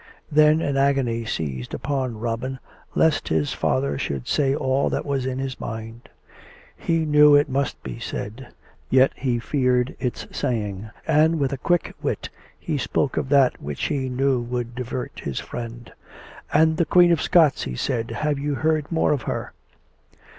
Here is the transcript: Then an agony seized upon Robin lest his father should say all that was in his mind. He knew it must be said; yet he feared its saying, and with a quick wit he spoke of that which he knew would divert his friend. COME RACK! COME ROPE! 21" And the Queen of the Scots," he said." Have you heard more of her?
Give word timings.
Then 0.31 0.61
an 0.61 0.77
agony 0.77 1.25
seized 1.25 1.75
upon 1.75 2.19
Robin 2.19 2.57
lest 2.95 3.27
his 3.27 3.53
father 3.53 3.99
should 3.99 4.27
say 4.27 4.55
all 4.55 4.89
that 4.89 5.05
was 5.05 5.27
in 5.27 5.37
his 5.37 5.59
mind. 5.59 6.09
He 6.75 7.05
knew 7.05 7.35
it 7.35 7.47
must 7.47 7.83
be 7.83 7.99
said; 7.99 8.47
yet 8.89 9.11
he 9.15 9.37
feared 9.37 9.95
its 9.99 10.25
saying, 10.35 10.89
and 11.05 11.37
with 11.37 11.53
a 11.53 11.57
quick 11.59 11.93
wit 12.01 12.29
he 12.59 12.79
spoke 12.79 13.15
of 13.15 13.29
that 13.29 13.61
which 13.61 13.83
he 13.89 14.09
knew 14.09 14.39
would 14.41 14.73
divert 14.73 15.19
his 15.23 15.39
friend. 15.39 15.85
COME 15.85 15.85
RACK! 15.85 15.93
COME 15.93 16.31
ROPE! 16.31 16.49
21" 16.57 16.69
And 16.71 16.77
the 16.77 16.85
Queen 16.85 17.11
of 17.11 17.19
the 17.19 17.23
Scots," 17.23 17.63
he 17.65 17.75
said." 17.75 18.09
Have 18.23 18.39
you 18.39 18.55
heard 18.55 18.91
more 18.91 19.11
of 19.11 19.21
her? 19.29 19.53